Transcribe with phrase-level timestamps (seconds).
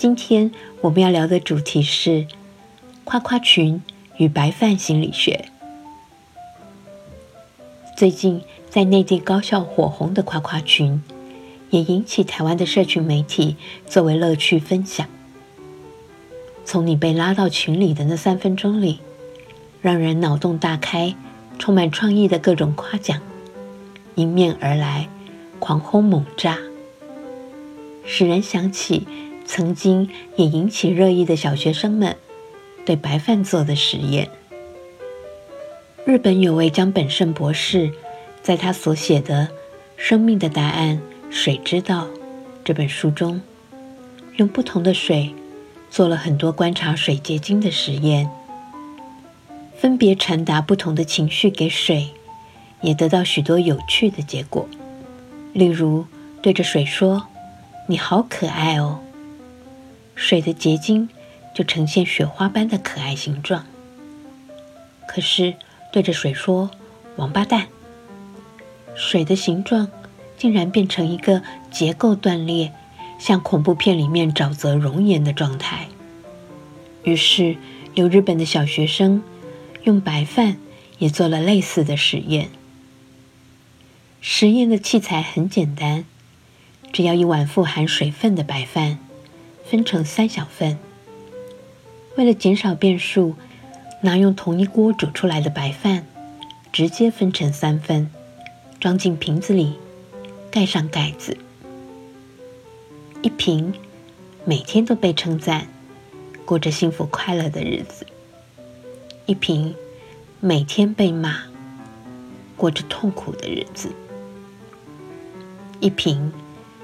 [0.00, 2.26] 今天我们要聊的主题是
[3.04, 3.82] 夸夸群
[4.16, 5.44] 与白饭心理学。
[7.98, 8.40] 最近
[8.70, 11.02] 在内地高校火红的夸夸群，
[11.68, 15.06] 也引起台湾的社群媒体作为乐趣分享。
[16.64, 19.00] 从你被拉到群里的那三分钟里，
[19.82, 21.14] 让人脑洞大开、
[21.58, 23.20] 充满创意的各种夸奖
[24.14, 25.10] 迎面而来，
[25.58, 26.56] 狂轰猛炸，
[28.06, 29.06] 使人想起。
[29.52, 32.16] 曾经也引起热议的小学生们
[32.86, 34.30] 对白饭做的实验。
[36.04, 37.90] 日本有位江本胜博士，
[38.44, 39.48] 在他所写的
[39.96, 42.04] 《生命的答案：水之道》
[42.64, 43.40] 这本书中，
[44.36, 45.34] 用不同的水
[45.90, 48.30] 做了很多观察水结晶的实验，
[49.76, 52.10] 分别传达不同的情绪给水，
[52.82, 54.68] 也得到许多有趣的结果。
[55.52, 56.06] 例如，
[56.40, 57.26] 对着水说
[57.88, 59.00] ：“你好可爱哦。”
[60.20, 61.08] 水的结晶
[61.54, 63.64] 就呈现雪花般的可爱形状。
[65.08, 65.54] 可是
[65.90, 66.70] 对着水说
[67.16, 67.68] “王八蛋”，
[68.94, 69.88] 水的形状
[70.36, 72.70] 竟然变成一个结构断裂、
[73.18, 75.88] 像恐怖片里面沼泽熔岩的状态。
[77.02, 77.56] 于是
[77.94, 79.22] 有日本的小学生
[79.84, 80.58] 用白饭
[80.98, 82.50] 也做了类似的实验。
[84.20, 86.04] 实验的器材很简单，
[86.92, 88.98] 只要一碗富含水分的白饭。
[89.70, 90.76] 分成三小份。
[92.16, 93.36] 为了减少变数，
[94.02, 96.04] 拿用同一锅煮出来的白饭，
[96.72, 98.10] 直接分成三份，
[98.80, 99.78] 装进瓶子里，
[100.50, 101.38] 盖上盖子。
[103.22, 103.72] 一瓶
[104.44, 105.68] 每天都被称赞，
[106.44, 108.04] 过着幸福快乐的日子；
[109.26, 109.76] 一瓶
[110.40, 111.42] 每天被骂，
[112.56, 113.90] 过着痛苦的日子；
[115.78, 116.32] 一瓶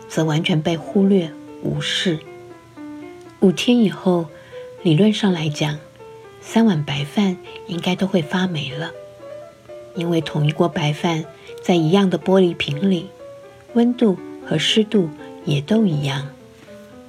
[0.08, 1.32] 则完全被忽略、
[1.64, 2.20] 无视。
[3.46, 4.26] 五天以后，
[4.82, 5.78] 理论上来讲，
[6.40, 7.36] 三碗白饭
[7.68, 8.90] 应该都会发霉了，
[9.94, 11.24] 因为同一锅白饭
[11.62, 13.06] 在一样的玻璃瓶里，
[13.74, 15.08] 温度和湿度
[15.44, 16.26] 也都一样。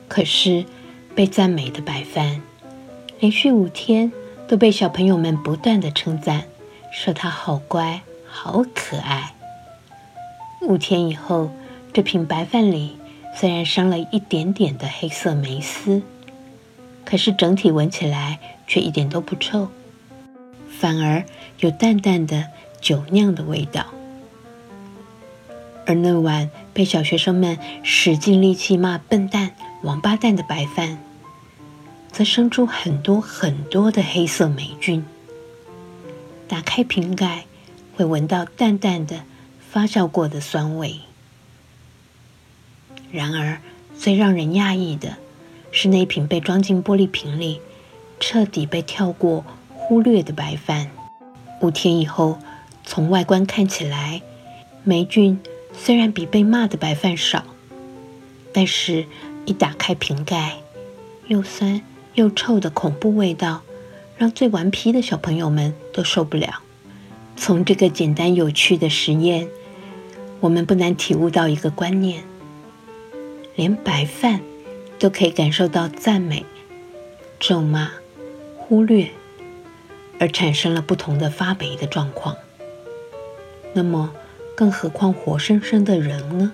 [0.08, 0.64] 可是
[1.16, 2.40] 被赞美的白饭，
[3.20, 4.12] 连续五天
[4.48, 6.44] 都被小朋友们不断的称赞，
[6.94, 9.34] 说它好乖、好可爱。
[10.62, 11.50] 五天以后，
[11.92, 12.96] 这瓶白饭里
[13.36, 16.04] 虽然生了一点点的黑色霉丝。
[17.10, 18.38] 可是整体闻起来
[18.68, 19.70] 却一点都不臭，
[20.78, 21.24] 反而
[21.62, 22.48] 有淡淡的
[22.82, 23.86] 酒酿的味道。
[25.86, 30.98] 而那碗被小学生们使尽力气骂笨蛋、王八蛋的白饭，
[32.12, 35.06] 则生出很多很多的黑色霉菌。
[36.50, 37.46] 打开瓶盖，
[37.96, 39.24] 会闻到淡淡的
[39.72, 41.00] 发酵过的酸味。
[43.14, 43.62] 然而，
[43.98, 45.16] 最让人讶异的。
[45.72, 47.62] 是那瓶被装进玻璃瓶里、
[48.20, 50.90] 彻底被跳过、忽略的白饭。
[51.62, 52.38] 五天以后，
[52.84, 54.22] 从外观看起来，
[54.84, 55.40] 霉菌
[55.74, 57.44] 虽然比被骂的白饭少，
[58.54, 59.06] 但是
[59.46, 60.58] 一打开瓶盖，
[61.28, 61.82] 又酸
[62.16, 63.62] 又臭的恐怖味道，
[64.18, 66.62] 让最顽皮的小朋友们都受不了。
[67.36, 69.48] 从这个简单有趣的实验，
[70.40, 72.24] 我们不难体悟到一个观念：
[73.56, 74.42] 连白饭。
[75.00, 76.46] 都可以感受到赞美、
[77.40, 77.92] 咒骂、
[78.58, 79.10] 忽略，
[80.20, 82.36] 而产生了不同的发霉的状况。
[83.74, 84.14] 那么，
[84.56, 86.54] 更何况活生生的人呢？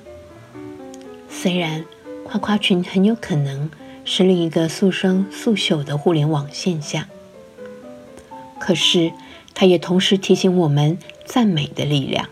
[1.29, 1.85] 虽然
[2.25, 3.69] 夸夸群很有可能
[4.03, 7.05] 是另一个速生速朽的互联网现象，
[8.59, 9.13] 可是
[9.53, 12.27] 它也同时提醒我们赞美的力量，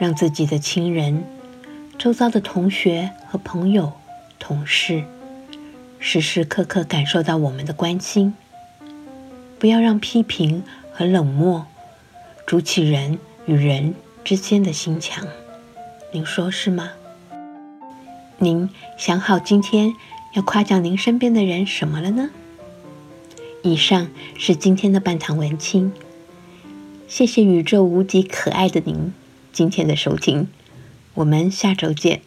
[0.00, 1.24] 让自己的亲人、
[1.98, 3.92] 周遭的同学和朋友。
[4.40, 5.04] 同事
[6.00, 8.34] 时时刻刻感受到我们的关心，
[9.60, 11.66] 不要让批评和冷漠
[12.46, 13.94] 筑起人与人
[14.24, 15.28] 之间的心墙。
[16.12, 16.90] 您说是吗？
[18.38, 19.94] 您想好今天
[20.32, 22.30] 要夸奖您身边的人什么了呢？
[23.62, 24.08] 以上
[24.38, 25.92] 是今天的半堂文青，
[27.06, 29.12] 谢谢宇宙无敌可爱的您
[29.52, 30.48] 今天的收听，
[31.12, 32.22] 我们下周见。